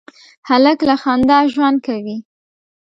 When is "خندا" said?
1.01-1.39